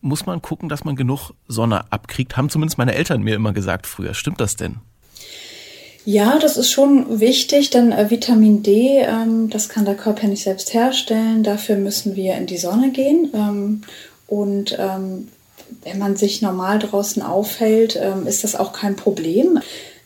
muss 0.00 0.24
man 0.24 0.40
gucken, 0.40 0.70
dass 0.70 0.84
man 0.84 0.96
genug 0.96 1.32
Sonne 1.48 1.92
abkriegt. 1.92 2.36
Haben 2.36 2.48
zumindest 2.48 2.78
meine 2.78 2.94
Eltern 2.94 3.22
mir 3.22 3.34
immer 3.34 3.52
gesagt 3.52 3.86
früher. 3.86 4.14
Stimmt 4.14 4.40
das 4.40 4.56
denn? 4.56 4.76
Ja, 6.06 6.38
das 6.38 6.56
ist 6.56 6.70
schon 6.70 7.20
wichtig, 7.20 7.68
denn 7.68 7.92
äh, 7.92 8.10
Vitamin 8.10 8.62
D, 8.62 9.00
ähm, 9.00 9.50
das 9.50 9.68
kann 9.68 9.84
der 9.84 9.96
Körper 9.96 10.28
nicht 10.28 10.44
selbst 10.44 10.72
herstellen. 10.72 11.42
Dafür 11.42 11.76
müssen 11.76 12.16
wir 12.16 12.36
in 12.36 12.46
die 12.46 12.56
Sonne 12.56 12.90
gehen. 12.90 13.30
Ähm, 13.34 13.82
und 14.26 14.76
ähm, 14.78 15.28
wenn 15.82 15.98
man 15.98 16.16
sich 16.16 16.42
normal 16.42 16.78
draußen 16.78 17.22
aufhält, 17.22 17.98
ähm, 18.00 18.26
ist 18.26 18.44
das 18.44 18.54
auch 18.54 18.72
kein 18.72 18.96
Problem. 18.96 19.60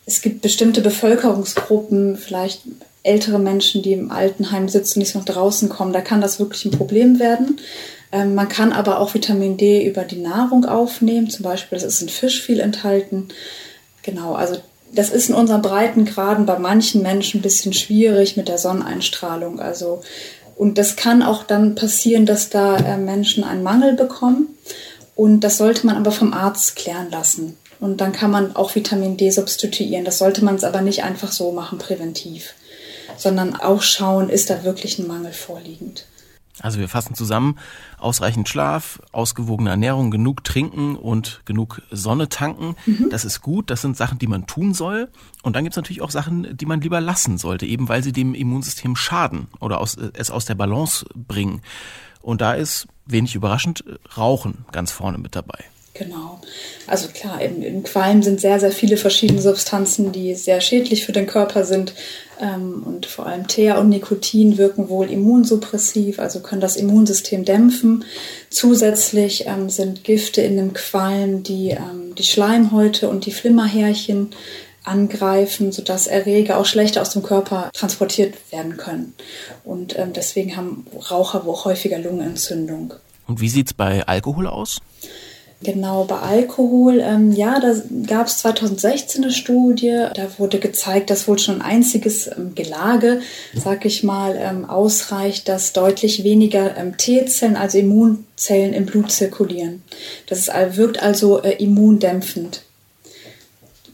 Es 0.06 0.20
gibt 0.20 0.42
bestimmte 0.42 0.80
Bevölkerungsgruppen, 0.80 2.16
vielleicht 2.16 2.62
ältere 3.02 3.38
Menschen, 3.38 3.82
die 3.82 3.92
im 3.92 4.10
Altenheim 4.10 4.68
sitzen, 4.68 5.00
die 5.00 5.06
noch 5.14 5.24
draußen 5.24 5.68
kommen, 5.68 5.92
da 5.92 6.00
kann 6.00 6.20
das 6.20 6.38
wirklich 6.38 6.64
ein 6.64 6.70
Problem 6.70 7.18
werden. 7.18 7.60
Ähm, 8.12 8.34
man 8.34 8.48
kann 8.48 8.72
aber 8.72 9.00
auch 9.00 9.14
Vitamin 9.14 9.56
D 9.56 9.86
über 9.86 10.04
die 10.04 10.20
Nahrung 10.20 10.64
aufnehmen, 10.64 11.30
zum 11.30 11.44
Beispiel, 11.44 11.78
das 11.78 11.86
ist 11.86 12.02
in 12.02 12.08
Fisch 12.08 12.42
viel 12.42 12.60
enthalten. 12.60 13.28
Genau, 14.02 14.34
also 14.34 14.56
das 14.94 15.10
ist 15.10 15.30
in 15.30 15.34
unseren 15.34 15.62
Breitengraden 15.62 16.44
bei 16.44 16.58
manchen 16.58 17.02
Menschen 17.02 17.40
ein 17.40 17.42
bisschen 17.42 17.72
schwierig 17.72 18.36
mit 18.36 18.48
der 18.48 18.58
Sonneneinstrahlung. 18.58 19.58
Also, 19.58 20.02
und 20.54 20.76
das 20.76 20.96
kann 20.96 21.22
auch 21.22 21.44
dann 21.44 21.74
passieren, 21.74 22.26
dass 22.26 22.50
da 22.50 22.76
äh, 22.76 22.98
Menschen 22.98 23.42
einen 23.42 23.62
Mangel 23.62 23.94
bekommen. 23.94 24.48
Und 25.14 25.40
das 25.40 25.58
sollte 25.58 25.86
man 25.86 25.96
aber 25.96 26.12
vom 26.12 26.32
Arzt 26.32 26.76
klären 26.76 27.10
lassen. 27.10 27.56
Und 27.80 28.00
dann 28.00 28.12
kann 28.12 28.30
man 28.30 28.54
auch 28.54 28.74
Vitamin 28.74 29.16
D 29.16 29.30
substituieren. 29.30 30.04
Das 30.04 30.18
sollte 30.18 30.44
man 30.44 30.54
es 30.54 30.64
aber 30.64 30.82
nicht 30.82 31.02
einfach 31.02 31.32
so 31.32 31.52
machen, 31.52 31.78
präventiv, 31.78 32.54
sondern 33.16 33.56
auch 33.56 33.82
schauen, 33.82 34.28
ist 34.28 34.50
da 34.50 34.64
wirklich 34.64 34.98
ein 34.98 35.08
Mangel 35.08 35.32
vorliegend. 35.32 36.06
Also 36.60 36.78
wir 36.78 36.88
fassen 36.88 37.14
zusammen, 37.14 37.58
ausreichend 37.98 38.48
Schlaf, 38.48 39.00
ausgewogene 39.10 39.70
Ernährung, 39.70 40.10
genug 40.10 40.44
trinken 40.44 40.96
und 40.96 41.40
genug 41.44 41.82
Sonne 41.90 42.28
tanken. 42.28 42.76
Mhm. 42.84 43.08
Das 43.10 43.24
ist 43.24 43.40
gut, 43.40 43.70
das 43.70 43.80
sind 43.80 43.96
Sachen, 43.96 44.18
die 44.18 44.26
man 44.26 44.46
tun 44.46 44.74
soll. 44.74 45.08
Und 45.42 45.56
dann 45.56 45.64
gibt 45.64 45.72
es 45.72 45.76
natürlich 45.76 46.02
auch 46.02 46.10
Sachen, 46.10 46.56
die 46.56 46.66
man 46.66 46.80
lieber 46.80 47.00
lassen 47.00 47.38
sollte, 47.38 47.66
eben 47.66 47.88
weil 47.88 48.02
sie 48.02 48.12
dem 48.12 48.34
Immunsystem 48.34 48.96
schaden 48.96 49.48
oder 49.60 49.80
aus, 49.80 49.94
äh, 49.94 50.10
es 50.14 50.30
aus 50.30 50.44
der 50.44 50.54
Balance 50.54 51.06
bringen. 51.14 51.62
Und 52.22 52.40
da 52.40 52.54
ist 52.54 52.86
wenig 53.06 53.34
überraschend 53.34 53.84
Rauchen 54.16 54.64
ganz 54.72 54.90
vorne 54.90 55.18
mit 55.18 55.36
dabei. 55.36 55.58
Genau. 55.94 56.40
Also 56.86 57.08
klar, 57.08 57.42
in, 57.42 57.62
in 57.62 57.82
Qualm 57.82 58.22
sind 58.22 58.40
sehr, 58.40 58.58
sehr 58.58 58.72
viele 58.72 58.96
verschiedene 58.96 59.42
Substanzen, 59.42 60.10
die 60.10 60.34
sehr 60.34 60.62
schädlich 60.62 61.04
für 61.04 61.12
den 61.12 61.26
Körper 61.26 61.64
sind. 61.64 61.92
Ähm, 62.40 62.82
und 62.82 63.04
vor 63.04 63.26
allem 63.26 63.46
Teer 63.46 63.78
und 63.78 63.90
Nikotin 63.90 64.56
wirken 64.56 64.88
wohl 64.88 65.10
immunsuppressiv, 65.10 66.18
also 66.18 66.40
können 66.40 66.62
das 66.62 66.76
Immunsystem 66.76 67.44
dämpfen. 67.44 68.06
Zusätzlich 68.48 69.46
ähm, 69.46 69.68
sind 69.68 70.02
Gifte 70.02 70.40
in 70.40 70.56
dem 70.56 70.72
Qualm, 70.72 71.42
die 71.42 71.70
ähm, 71.70 72.14
die 72.16 72.24
Schleimhäute 72.24 73.10
und 73.10 73.26
die 73.26 73.32
Flimmerhärchen 73.32 74.30
angreifen, 74.84 75.72
sodass 75.72 76.06
Erreger 76.06 76.58
auch 76.58 76.66
schlechter 76.66 77.02
aus 77.02 77.10
dem 77.10 77.22
Körper 77.22 77.70
transportiert 77.72 78.34
werden 78.50 78.76
können. 78.76 79.14
Und 79.64 79.98
ähm, 79.98 80.12
deswegen 80.12 80.56
haben 80.56 80.86
Raucher 81.10 81.44
wohl 81.44 81.56
häufiger 81.64 81.98
Lungenentzündung. 81.98 82.94
Und 83.26 83.40
wie 83.40 83.48
sieht's 83.48 83.74
bei 83.74 84.06
Alkohol 84.06 84.46
aus? 84.46 84.80
Genau, 85.64 86.04
bei 86.04 86.18
Alkohol, 86.18 87.00
ähm, 87.00 87.30
ja, 87.30 87.60
da 87.60 87.74
gab 88.06 88.26
es 88.26 88.38
2016 88.38 89.22
eine 89.22 89.32
Studie, 89.32 90.06
da 90.12 90.26
wurde 90.38 90.58
gezeigt, 90.58 91.08
dass 91.10 91.28
wohl 91.28 91.38
schon 91.38 91.56
ein 91.56 91.62
einziges 91.62 92.26
ähm, 92.26 92.56
Gelage, 92.56 93.20
sag 93.54 93.84
ich 93.84 94.02
mal, 94.02 94.36
ähm, 94.36 94.64
ausreicht, 94.64 95.48
dass 95.48 95.72
deutlich 95.72 96.24
weniger 96.24 96.76
ähm, 96.76 96.96
T-Zellen, 96.96 97.56
also 97.56 97.78
Immunzellen 97.78 98.72
im 98.72 98.86
Blut 98.86 99.12
zirkulieren. 99.12 99.82
Das 100.26 100.40
ist, 100.40 100.52
wirkt 100.76 101.00
also 101.00 101.40
äh, 101.42 101.62
immundämpfend 101.62 102.62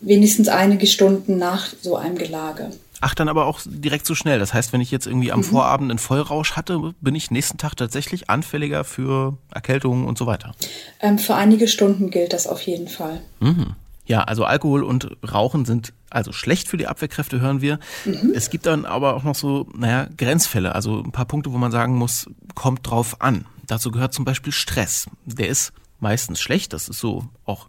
wenigstens 0.00 0.48
einige 0.48 0.86
Stunden 0.86 1.38
nach 1.38 1.68
so 1.80 1.96
einem 1.96 2.16
Gelage. 2.16 2.70
Ach, 3.00 3.14
dann 3.14 3.28
aber 3.28 3.46
auch 3.46 3.60
direkt 3.64 4.06
so 4.06 4.14
schnell. 4.14 4.38
Das 4.38 4.54
heißt, 4.54 4.72
wenn 4.72 4.80
ich 4.80 4.90
jetzt 4.90 5.06
irgendwie 5.06 5.30
am 5.30 5.40
mhm. 5.40 5.44
Vorabend 5.44 5.90
einen 5.90 5.98
Vollrausch 5.98 6.52
hatte, 6.52 6.94
bin 7.00 7.14
ich 7.14 7.30
nächsten 7.30 7.58
Tag 7.58 7.76
tatsächlich 7.76 8.28
anfälliger 8.28 8.84
für 8.84 9.38
Erkältungen 9.52 10.04
und 10.06 10.18
so 10.18 10.26
weiter. 10.26 10.52
Ähm, 11.00 11.18
für 11.18 11.34
einige 11.34 11.68
Stunden 11.68 12.10
gilt 12.10 12.32
das 12.32 12.46
auf 12.46 12.60
jeden 12.62 12.88
Fall. 12.88 13.20
Mhm. 13.40 13.74
Ja, 14.06 14.24
also 14.24 14.44
Alkohol 14.44 14.82
und 14.82 15.16
Rauchen 15.30 15.64
sind 15.64 15.92
also 16.10 16.32
schlecht 16.32 16.66
für 16.66 16.78
die 16.78 16.86
Abwehrkräfte, 16.86 17.40
hören 17.40 17.60
wir. 17.60 17.78
Mhm. 18.04 18.32
Es 18.34 18.50
gibt 18.50 18.66
dann 18.66 18.86
aber 18.86 19.14
auch 19.14 19.22
noch 19.22 19.34
so, 19.34 19.68
naja, 19.76 20.08
Grenzfälle, 20.16 20.74
also 20.74 21.02
ein 21.02 21.12
paar 21.12 21.26
Punkte, 21.26 21.52
wo 21.52 21.58
man 21.58 21.70
sagen 21.70 21.94
muss, 21.94 22.26
kommt 22.54 22.88
drauf 22.88 23.20
an. 23.20 23.44
Dazu 23.66 23.90
gehört 23.90 24.14
zum 24.14 24.24
Beispiel 24.24 24.52
Stress. 24.52 25.06
Der 25.26 25.48
ist 25.48 25.72
meistens 26.00 26.40
schlecht, 26.40 26.72
das 26.72 26.88
ist 26.88 26.98
so 26.98 27.24
auch 27.44 27.68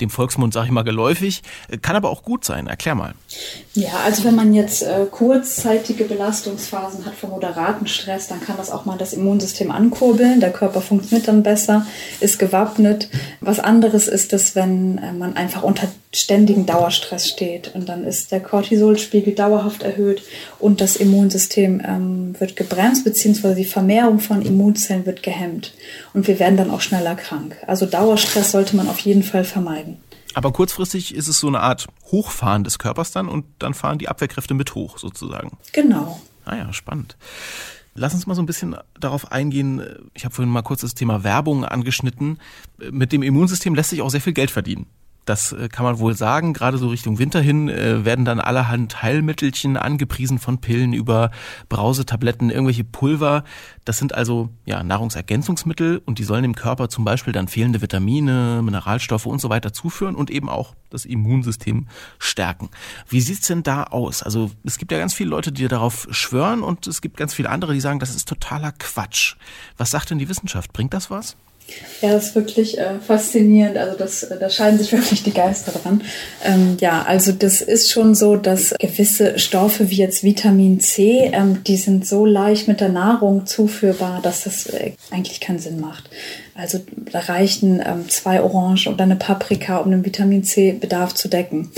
dem 0.00 0.10
Volksmund, 0.10 0.52
sage 0.52 0.66
ich 0.66 0.72
mal, 0.72 0.82
geläufig, 0.82 1.42
kann 1.82 1.96
aber 1.96 2.10
auch 2.10 2.22
gut 2.22 2.44
sein. 2.44 2.66
Erklär 2.66 2.94
mal. 2.94 3.14
Ja, 3.74 4.00
also 4.04 4.24
wenn 4.24 4.34
man 4.34 4.54
jetzt 4.54 4.82
äh, 4.82 5.06
kurzzeitige 5.10 6.04
Belastungsphasen 6.04 7.04
hat 7.04 7.14
von 7.14 7.30
moderaten 7.30 7.86
Stress, 7.86 8.28
dann 8.28 8.40
kann 8.40 8.56
das 8.56 8.70
auch 8.70 8.84
mal 8.84 8.98
das 8.98 9.12
Immunsystem 9.12 9.70
ankurbeln. 9.70 10.40
Der 10.40 10.52
Körper 10.52 10.80
funktioniert 10.80 11.28
dann 11.28 11.42
besser, 11.42 11.86
ist 12.20 12.38
gewappnet. 12.38 13.08
Was 13.40 13.60
anderes 13.60 14.08
ist 14.08 14.32
es, 14.32 14.54
wenn 14.54 14.98
äh, 14.98 15.12
man 15.12 15.36
einfach 15.36 15.62
unter 15.62 15.88
ständigen 16.12 16.64
Dauerstress 16.64 17.28
steht 17.28 17.74
und 17.74 17.88
dann 17.88 18.04
ist 18.04 18.32
der 18.32 18.40
Cortisolspiegel 18.40 19.34
dauerhaft 19.34 19.82
erhöht 19.82 20.22
und 20.58 20.80
das 20.80 20.96
Immunsystem 20.96 21.82
ähm, 21.86 22.34
wird 22.38 22.56
gebremst, 22.56 23.04
beziehungsweise 23.04 23.56
die 23.56 23.66
Vermehrung 23.66 24.18
von 24.18 24.40
Immunzellen 24.40 25.04
wird 25.04 25.22
gehemmt 25.22 25.74
und 26.14 26.26
wir 26.26 26.38
werden 26.38 26.56
dann 26.56 26.70
auch 26.70 26.80
schneller 26.80 27.14
krank. 27.14 27.56
Also 27.66 27.84
Dauerstress 27.84 28.52
sollte 28.52 28.74
man 28.74 28.88
auf 28.88 29.00
jeden 29.00 29.22
Fall 29.22 29.44
vermeiden. 29.44 29.67
Aber 30.34 30.52
kurzfristig 30.52 31.14
ist 31.14 31.28
es 31.28 31.40
so 31.40 31.48
eine 31.48 31.60
Art 31.60 31.86
Hochfahren 32.10 32.64
des 32.64 32.78
Körpers 32.78 33.12
dann 33.12 33.28
und 33.28 33.44
dann 33.58 33.74
fahren 33.74 33.98
die 33.98 34.08
Abwehrkräfte 34.08 34.54
mit 34.54 34.74
hoch 34.74 34.98
sozusagen. 34.98 35.56
Genau. 35.72 36.20
Ah 36.44 36.56
ja, 36.56 36.72
spannend. 36.72 37.16
Lass 37.94 38.14
uns 38.14 38.26
mal 38.26 38.34
so 38.34 38.42
ein 38.42 38.46
bisschen 38.46 38.76
darauf 38.98 39.32
eingehen. 39.32 39.82
Ich 40.14 40.24
habe 40.24 40.34
vorhin 40.34 40.52
mal 40.52 40.62
kurz 40.62 40.82
das 40.82 40.94
Thema 40.94 41.24
Werbung 41.24 41.64
angeschnitten. 41.64 42.38
Mit 42.90 43.12
dem 43.12 43.22
Immunsystem 43.22 43.74
lässt 43.74 43.90
sich 43.90 44.02
auch 44.02 44.10
sehr 44.10 44.20
viel 44.20 44.32
Geld 44.32 44.50
verdienen. 44.50 44.86
Das 45.28 45.52
äh, 45.52 45.68
kann 45.68 45.84
man 45.84 45.98
wohl 45.98 46.14
sagen. 46.14 46.54
Gerade 46.54 46.78
so 46.78 46.88
Richtung 46.88 47.18
Winter 47.18 47.40
hin 47.40 47.68
äh, 47.68 48.04
werden 48.04 48.24
dann 48.24 48.40
allerhand 48.40 49.02
Heilmittelchen 49.02 49.76
angepriesen 49.76 50.38
von 50.38 50.60
Pillen 50.60 50.94
über 50.94 51.30
Brausetabletten, 51.68 52.50
irgendwelche 52.50 52.84
Pulver. 52.84 53.44
Das 53.84 53.98
sind 53.98 54.14
also 54.14 54.48
ja 54.64 54.82
Nahrungsergänzungsmittel 54.82 56.00
und 56.04 56.18
die 56.18 56.24
sollen 56.24 56.42
dem 56.42 56.54
Körper 56.54 56.88
zum 56.88 57.04
Beispiel 57.04 57.34
dann 57.34 57.46
fehlende 57.46 57.82
Vitamine, 57.82 58.62
Mineralstoffe 58.62 59.26
und 59.26 59.40
so 59.40 59.50
weiter 59.50 59.72
zuführen 59.72 60.14
und 60.14 60.30
eben 60.30 60.48
auch 60.48 60.74
das 60.88 61.04
Immunsystem 61.04 61.88
stärken. 62.18 62.70
Wie 63.08 63.20
sieht's 63.20 63.48
denn 63.48 63.62
da 63.62 63.84
aus? 63.84 64.22
Also 64.22 64.50
es 64.64 64.78
gibt 64.78 64.92
ja 64.92 64.98
ganz 64.98 65.12
viele 65.12 65.28
Leute, 65.28 65.52
die 65.52 65.68
darauf 65.68 66.08
schwören 66.10 66.62
und 66.62 66.86
es 66.86 67.02
gibt 67.02 67.18
ganz 67.18 67.34
viele 67.34 67.50
andere, 67.50 67.74
die 67.74 67.80
sagen, 67.80 67.98
das 67.98 68.16
ist 68.16 68.28
totaler 68.28 68.72
Quatsch. 68.72 69.36
Was 69.76 69.90
sagt 69.90 70.08
denn 70.08 70.18
die 70.18 70.28
Wissenschaft? 70.30 70.72
Bringt 70.72 70.94
das 70.94 71.10
was? 71.10 71.36
Ja, 72.00 72.12
das 72.12 72.28
ist 72.28 72.34
wirklich 72.34 72.78
äh, 72.78 72.98
faszinierend. 73.04 73.76
Also 73.76 73.96
das, 73.96 74.22
äh, 74.22 74.38
da 74.38 74.48
scheiden 74.48 74.78
sich 74.78 74.92
wirklich 74.92 75.22
die 75.22 75.32
Geister 75.32 75.72
dran. 75.72 76.02
Ähm, 76.44 76.76
ja, 76.80 77.02
also 77.02 77.32
das 77.32 77.60
ist 77.60 77.90
schon 77.90 78.14
so, 78.14 78.36
dass 78.36 78.74
gewisse 78.78 79.38
Stoffe 79.38 79.90
wie 79.90 79.96
jetzt 79.96 80.22
Vitamin 80.22 80.80
C, 80.80 81.30
ähm, 81.32 81.64
die 81.64 81.76
sind 81.76 82.06
so 82.06 82.24
leicht 82.24 82.68
mit 82.68 82.80
der 82.80 82.88
Nahrung 82.88 83.46
zuführbar, 83.46 84.20
dass 84.22 84.44
das 84.44 84.66
äh, 84.66 84.92
eigentlich 85.10 85.40
keinen 85.40 85.58
Sinn 85.58 85.80
macht. 85.80 86.08
Also 86.54 86.80
da 87.12 87.20
reichen 87.20 87.82
ähm, 87.84 88.08
zwei 88.08 88.42
Orange 88.42 88.88
oder 88.88 89.04
eine 89.04 89.16
Paprika, 89.16 89.78
um 89.78 89.90
den 89.90 90.04
Vitamin 90.04 90.44
C-Bedarf 90.44 91.14
zu 91.14 91.28
decken. 91.28 91.70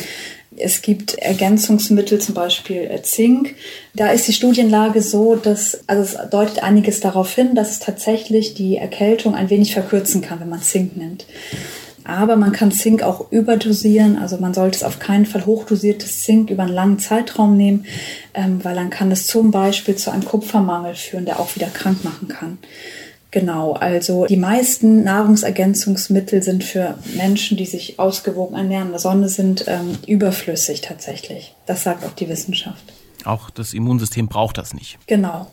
Es 0.61 0.83
gibt 0.83 1.15
Ergänzungsmittel, 1.15 2.21
zum 2.21 2.35
Beispiel 2.35 2.83
äh, 2.83 3.03
Zink. 3.03 3.55
Da 3.95 4.11
ist 4.11 4.29
die 4.29 4.33
Studienlage 4.33 5.03
so, 5.03 5.37
dass, 5.37 5.81
also 5.87 6.03
es 6.03 6.31
deutet 6.31 6.63
einiges 6.63 7.01
darauf 7.01 7.35
hin, 7.35 7.55
dass 7.55 7.71
es 7.71 7.79
tatsächlich 7.79 8.55
die 8.55 8.77
Erkältung 8.77 9.35
ein 9.35 9.51
wenig 9.51 9.73
verkürzen 9.73 10.23
kann, 10.23 10.41
wenn 10.41 10.49
man 10.49 10.63
Zink 10.63 10.97
nimmt. 10.97 11.27
Aber 12.05 12.37
man 12.37 12.53
kann 12.53 12.73
Zink 12.73 13.03
auch 13.03 13.31
überdosieren, 13.31 14.17
also 14.17 14.39
man 14.39 14.55
sollte 14.55 14.77
es 14.77 14.83
auf 14.83 14.99
keinen 14.99 15.27
Fall 15.27 15.47
hochdosiertes 15.47 16.23
Zink 16.23 16.51
über 16.51 16.65
einen 16.65 16.73
langen 16.73 16.99
Zeitraum 16.99 17.57
nehmen, 17.57 17.85
ähm, 18.35 18.65
weil 18.65 18.75
dann 18.75 18.91
kann 18.91 19.13
es 19.13 19.27
zum 19.27 19.51
Beispiel 19.51 19.97
zu 19.97 20.11
einem 20.11 20.25
Kupfermangel 20.25 20.95
führen, 20.95 21.25
der 21.25 21.41
auch 21.41 21.55
wieder 21.55 21.69
krank 21.69 22.03
machen 22.03 22.29
kann. 22.29 22.59
Genau, 23.31 23.75
also 23.75 24.27
die 24.27 24.37
meisten 24.37 25.05
Nahrungsergänzungsmittel 25.05 26.43
sind 26.43 26.65
für 26.65 26.99
Menschen, 27.17 27.57
die 27.57 27.67
sich 27.67 27.99
ausgewogen 27.99 28.57
ernähren 28.57 28.87
in 28.87 28.93
der 28.93 28.99
Sonne 28.99 29.29
sind, 29.29 29.65
ähm, 29.69 29.99
überflüssig 30.07 30.81
tatsächlich. 30.81 31.55
Das 31.67 31.85
sagt 31.85 32.05
auch 32.05 32.13
die 32.13 32.29
Wissenschaft. 32.29 32.83
Auch 33.25 33.51
das 33.51 33.73
Immunsystem 33.73 34.27
braucht 34.27 34.59
das 34.59 34.75
nicht. 34.75 34.99
Genau. 35.07 35.47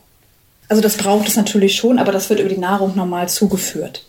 Also 0.68 0.82
das 0.82 0.96
braucht 0.96 1.28
es 1.28 1.36
natürlich 1.36 1.76
schon, 1.76 1.98
aber 1.98 2.12
das 2.12 2.28
wird 2.30 2.40
über 2.40 2.48
die 2.48 2.58
Nahrung 2.58 2.96
normal 2.96 3.28
zugeführt. 3.28 4.04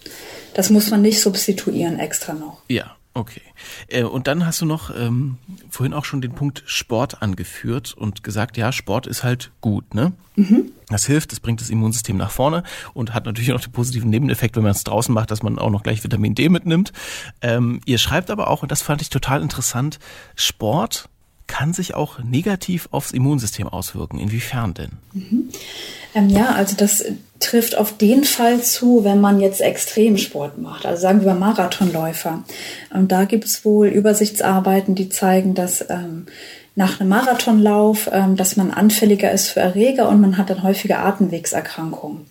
Das 0.55 0.69
muss 0.69 0.89
man 0.89 1.01
nicht 1.01 1.21
substituieren 1.21 1.99
extra 1.99 2.33
noch. 2.33 2.57
Ja, 2.67 2.95
Okay. 3.13 3.41
Äh, 3.87 4.03
und 4.03 4.27
dann 4.27 4.45
hast 4.45 4.61
du 4.61 4.65
noch 4.65 4.95
ähm, 4.95 5.37
vorhin 5.69 5.93
auch 5.93 6.05
schon 6.05 6.21
den 6.21 6.33
Punkt 6.33 6.63
Sport 6.65 7.21
angeführt 7.21 7.93
und 7.93 8.23
gesagt, 8.23 8.55
ja, 8.55 8.71
Sport 8.71 9.07
ist 9.07 9.23
halt 9.23 9.51
gut, 9.61 9.93
ne? 9.93 10.13
Mhm. 10.35 10.71
Das 10.89 11.05
hilft, 11.05 11.31
das 11.31 11.39
bringt 11.39 11.59
das 11.59 11.69
Immunsystem 11.69 12.17
nach 12.17 12.31
vorne 12.31 12.63
und 12.93 13.13
hat 13.13 13.25
natürlich 13.25 13.51
auch 13.53 13.59
den 13.59 13.71
positiven 13.71 14.09
Nebeneffekt, 14.09 14.55
wenn 14.55 14.63
man 14.63 14.71
es 14.71 14.83
draußen 14.83 15.13
macht, 15.13 15.31
dass 15.31 15.43
man 15.43 15.59
auch 15.59 15.69
noch 15.69 15.83
gleich 15.83 16.03
Vitamin 16.03 16.35
D 16.35 16.49
mitnimmt. 16.49 16.93
Ähm, 17.41 17.81
ihr 17.85 17.97
schreibt 17.97 18.29
aber 18.29 18.47
auch, 18.47 18.61
und 18.61 18.71
das 18.71 18.81
fand 18.81 19.01
ich 19.01 19.09
total 19.09 19.41
interessant, 19.41 19.99
Sport 20.35 21.09
kann 21.49 21.73
sich 21.73 21.95
auch 21.95 22.19
negativ 22.23 22.87
aufs 22.91 23.11
Immunsystem 23.11 23.67
auswirken. 23.67 24.19
Inwiefern 24.19 24.73
denn? 24.73 24.91
Mhm. 25.11 25.49
Ähm, 26.15 26.29
ja, 26.29 26.53
also 26.53 26.75
das 26.77 27.03
trifft 27.39 27.77
auf 27.77 27.97
den 27.97 28.23
Fall 28.23 28.61
zu, 28.61 29.03
wenn 29.03 29.19
man 29.19 29.39
jetzt 29.39 29.59
Extremsport 29.59 30.57
macht, 30.57 30.85
also 30.85 31.01
sagen 31.01 31.25
wir 31.25 31.33
Marathonläufer. 31.33 32.43
Und 32.93 33.11
da 33.11 33.25
gibt 33.25 33.45
es 33.45 33.65
wohl 33.65 33.87
Übersichtsarbeiten, 33.87 34.95
die 34.95 35.09
zeigen, 35.09 35.53
dass 35.53 35.85
ähm, 35.89 36.27
nach 36.75 36.99
einem 36.99 37.09
Marathonlauf, 37.09 38.09
ähm, 38.11 38.35
dass 38.37 38.55
man 38.55 38.71
anfälliger 38.71 39.31
ist 39.31 39.49
für 39.49 39.59
Erreger 39.59 40.07
und 40.07 40.21
man 40.21 40.37
hat 40.37 40.49
dann 40.49 40.63
häufiger 40.63 40.99
Atemwegserkrankungen. 40.99 42.25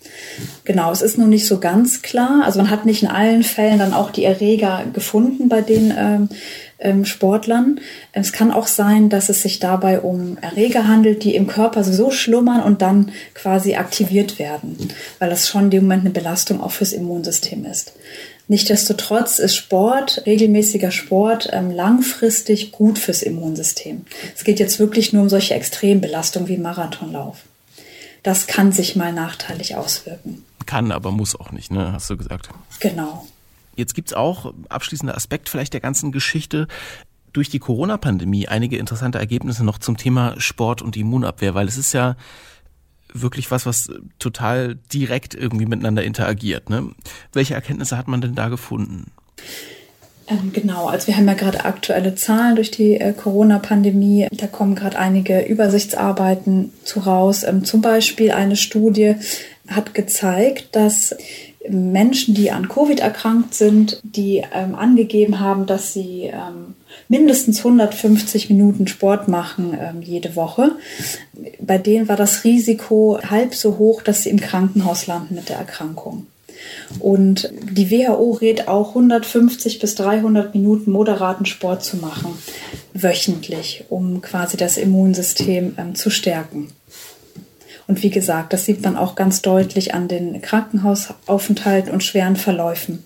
Genau, 0.65 0.91
es 0.91 1.03
ist 1.03 1.19
nun 1.19 1.29
nicht 1.29 1.47
so 1.47 1.59
ganz 1.59 2.03
klar. 2.03 2.43
Also 2.45 2.59
man 2.59 2.71
hat 2.71 2.87
nicht 2.87 3.03
in 3.03 3.11
allen 3.11 3.43
Fällen 3.43 3.79
dann 3.79 3.93
auch 3.93 4.11
die 4.11 4.25
Erreger 4.25 4.85
gefunden 4.93 5.49
bei 5.49 5.61
den 5.61 5.93
ähm, 5.97 6.29
ähm, 6.79 7.05
Sportlern. 7.05 7.81
Es 8.13 8.33
kann 8.33 8.51
auch 8.51 8.67
sein, 8.67 9.09
dass 9.09 9.29
es 9.29 9.43
sich 9.43 9.59
dabei 9.59 10.01
um 10.01 10.39
Erreger 10.41 10.87
handelt, 10.87 11.25
die 11.25 11.35
im 11.35 11.47
Körper 11.47 11.85
so 11.85 12.11
schlummern 12.11 12.63
und 12.63 12.83
dann 12.83 13.13
quasi 13.35 13.75
aktiviert 13.75 14.39
werden, 14.39 14.77
weil 15.19 15.31
das 15.31 15.49
schon 15.49 15.65
in 15.65 15.71
dem 15.71 15.83
Moment 15.85 16.03
eine 16.03 16.11
Belastung 16.11 16.61
auch 16.61 16.73
fürs 16.73 16.93
Immunsystem 16.93 17.65
ist. 17.65 17.93
Nichtsdestotrotz 18.51 19.39
ist 19.39 19.57
Sport, 19.57 20.23
regelmäßiger 20.25 20.91
Sport, 20.91 21.51
ähm, 21.53 21.71
langfristig 21.71 22.73
gut 22.73 22.99
fürs 22.99 23.23
Immunsystem. 23.23 24.07
Es 24.35 24.43
geht 24.43 24.59
jetzt 24.59 24.79
wirklich 24.79 25.13
nur 25.13 25.23
um 25.23 25.29
solche 25.29 25.55
Extrembelastungen 25.55 26.49
wie 26.49 26.57
Marathonlauf. 26.57 27.43
Das 28.23 28.47
kann 28.47 28.73
sich 28.73 28.97
mal 28.97 29.13
nachteilig 29.13 29.77
auswirken. 29.77 30.45
Kann, 30.65 30.93
aber 30.93 31.11
muss 31.11 31.39
auch 31.39 31.53
nicht, 31.53 31.71
ne? 31.71 31.93
Hast 31.93 32.09
du 32.09 32.17
gesagt. 32.17 32.49
Genau. 32.81 33.27
Jetzt 33.79 33.95
gibt's 33.95 34.13
auch, 34.13 34.53
abschließender 34.69 35.17
Aspekt 35.17 35.49
vielleicht 35.49 35.73
der 35.73 35.81
ganzen 35.81 36.11
Geschichte, 36.11 36.67
durch 37.33 37.49
die 37.49 37.61
Corona-Pandemie 37.61 38.49
einige 38.49 38.77
interessante 38.77 39.19
Ergebnisse 39.19 39.65
noch 39.65 39.79
zum 39.79 39.97
Thema 39.97 40.35
Sport 40.39 40.83
und 40.83 40.97
Immunabwehr, 40.97 41.55
weil 41.55 41.69
es 41.69 41.79
ist 41.79 41.93
ja 41.93 42.17
wirklich 43.13 43.51
was, 43.53 43.67
was 43.67 43.89
total 44.19 44.77
direkt 44.93 45.35
irgendwie 45.35 45.67
miteinander 45.67 46.03
interagiert. 46.03 46.71
Ne? 46.71 46.91
Welche 47.33 47.55
Erkenntnisse 47.55 47.97
hat 47.97 48.09
man 48.09 48.21
denn 48.21 48.35
da 48.35 48.49
gefunden? 48.49 49.13
Ähm, 50.27 50.53
genau, 50.53 50.87
also 50.87 51.07
wir 51.07 51.17
haben 51.17 51.29
ja 51.29 51.35
gerade 51.35 51.65
aktuelle 51.65 52.15
Zahlen 52.17 52.57
durch 52.57 52.71
die 52.71 52.95
äh, 52.95 53.13
Corona-Pandemie. 53.13 54.27
Da 54.33 54.47
kommen 54.47 54.75
gerade 54.75 54.99
einige 54.99 55.41
Übersichtsarbeiten 55.41 56.73
zu 56.83 57.01
raus. 57.01 57.45
Ähm, 57.45 57.65
zum 57.65 57.81
Beispiel 57.81 58.33
eine 58.33 58.57
Studie 58.57 59.15
hat 59.69 59.95
gezeigt, 59.95 60.77
dass 60.77 61.15
Menschen, 61.71 62.35
die 62.35 62.51
an 62.51 62.69
Covid 62.69 63.01
erkrankt 63.01 63.55
sind, 63.55 64.01
die 64.03 64.43
ähm, 64.53 64.75
angegeben 64.75 65.41
haben, 65.41 65.67
dass 65.67 65.93
sie 65.93 66.25
ähm, 66.25 66.75
mindestens 67.09 67.59
150 67.59 68.51
Minuten 68.51 68.87
Sport 68.87 69.29
machen 69.29 69.77
ähm, 69.81 70.03
jede 70.03 70.37
Woche. 70.37 70.73
Bei 71.61 71.79
denen 71.79 72.09
war 72.09 72.17
das 72.17 72.45
Risiko 72.45 73.19
halb 73.29 73.55
so 73.55 73.79
hoch, 73.79 74.03
dass 74.03 74.23
sie 74.23 74.31
im 74.31 74.41
Krankenhaus 74.41 75.07
landen 75.07 75.35
mit 75.35 75.49
der 75.49 75.57
Erkrankung. 75.57 76.27
Und 76.99 77.53
die 77.71 77.91
WHO 77.91 78.33
rät 78.33 78.69
auch 78.69 78.91
150 78.91 79.79
bis 79.79 79.95
300 79.95 80.55
Minuten 80.55 80.91
moderaten 80.91 81.47
Sport 81.47 81.85
zu 81.85 81.99
machen, 81.99 82.37
wöchentlich, 82.95 83.85
um 83.89 84.21
quasi 84.23 84.57
das 84.57 84.77
Immunsystem 84.77 85.75
ähm, 85.79 85.95
zu 85.95 86.11
stärken. 86.11 86.69
Und 87.89 88.03
wie 88.03 88.11
gesagt, 88.11 88.53
das 88.53 88.67
sieht 88.67 88.83
man 88.83 88.97
auch 88.97 89.17
ganz 89.17 89.43
deutlich 89.43 89.95
an 89.95 90.09
den 90.09 90.41
Krankenhausaufenthalten 90.43 91.91
und 91.91 92.05
schweren 92.05 92.37
Verläufen 92.37 93.03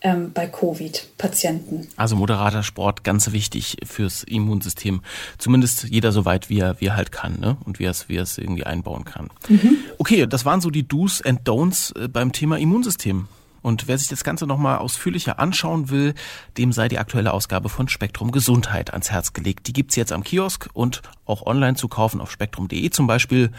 ähm, 0.00 0.32
bei 0.32 0.46
Covid-Patienten. 0.46 1.88
Also 1.96 2.14
moderater 2.14 2.62
Sport 2.62 3.02
ganz 3.02 3.32
wichtig 3.32 3.78
fürs 3.84 4.22
Immunsystem. 4.22 5.02
Zumindest 5.38 5.88
jeder 5.90 6.12
so 6.12 6.24
weit, 6.24 6.50
wie 6.50 6.60
er, 6.60 6.80
wie 6.80 6.86
er 6.86 6.96
halt 6.96 7.10
kann 7.10 7.40
ne? 7.40 7.56
und 7.64 7.80
wie 7.80 7.84
er 7.84 7.90
es, 7.90 8.08
wie 8.08 8.16
er 8.16 8.22
es 8.22 8.38
irgendwie 8.38 8.64
einbauen 8.64 9.04
kann. 9.04 9.28
Mhm. 9.48 9.78
Okay, 9.98 10.26
das 10.28 10.44
waren 10.44 10.60
so 10.60 10.70
die 10.70 10.86
Do's 10.86 11.20
and 11.20 11.40
Don'ts 11.40 11.92
äh, 11.98 12.06
beim 12.06 12.30
Thema 12.32 12.58
Immunsystem. 12.58 13.26
Und 13.60 13.86
wer 13.86 13.96
sich 13.96 14.08
das 14.08 14.24
Ganze 14.24 14.46
nochmal 14.46 14.78
ausführlicher 14.78 15.38
anschauen 15.38 15.88
will, 15.90 16.14
dem 16.58 16.72
sei 16.72 16.88
die 16.88 16.98
aktuelle 16.98 17.32
Ausgabe 17.32 17.68
von 17.68 17.88
Spektrum 17.88 18.32
Gesundheit 18.32 18.92
ans 18.92 19.10
Herz 19.12 19.32
gelegt. 19.32 19.68
Die 19.68 19.72
gibt's 19.72 19.94
jetzt 19.94 20.12
am 20.12 20.24
Kiosk 20.24 20.68
und 20.72 21.02
auch 21.26 21.46
online 21.46 21.76
zu 21.76 21.86
kaufen 21.88 22.20
auf 22.20 22.30
spektrum.de 22.30 22.90
zum 22.90 23.06
Beispiel. 23.06 23.50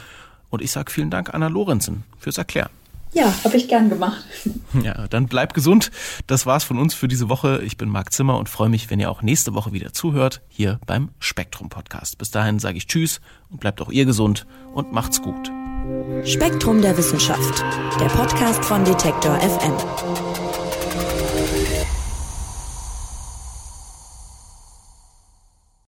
Und 0.53 0.61
ich 0.61 0.69
sage 0.69 0.91
vielen 0.91 1.09
Dank, 1.09 1.33
Anna 1.33 1.47
Lorenzen, 1.47 2.03
fürs 2.19 2.37
Erklären. 2.37 2.69
Ja, 3.11 3.33
habe 3.43 3.57
ich 3.57 3.67
gern 3.67 3.89
gemacht. 3.89 4.23
Ja, 4.83 5.07
dann 5.07 5.27
bleibt 5.27 5.53
gesund. 5.53 5.91
Das 6.25 6.45
war's 6.47 6.63
von 6.63 6.77
uns 6.79 6.93
für 6.95 7.07
diese 7.07 7.29
Woche. 7.29 7.61
Ich 7.63 7.77
bin 7.77 7.89
Marc 7.89 8.11
Zimmer 8.11 8.37
und 8.37 8.49
freue 8.49 8.69
mich, 8.69 8.89
wenn 8.89 8.99
ihr 8.99 9.09
auch 9.09 9.21
nächste 9.21 9.53
Woche 9.53 9.71
wieder 9.71 9.93
zuhört, 9.93 10.41
hier 10.49 10.79
beim 10.87 11.09
Spektrum 11.19 11.69
Podcast. 11.69 12.17
Bis 12.17 12.31
dahin 12.31 12.59
sage 12.59 12.77
ich 12.77 12.87
Tschüss 12.87 13.19
und 13.49 13.59
bleibt 13.59 13.81
auch 13.81 13.91
ihr 13.91 14.05
gesund 14.05 14.45
und 14.73 14.91
macht's 14.91 15.21
gut. 15.21 15.51
Spektrum 16.23 16.81
der 16.81 16.97
Wissenschaft, 16.97 17.63
der 17.99 18.07
Podcast 18.09 18.63
von 18.65 18.83
Detektor 18.83 19.39
FM. 19.39 20.42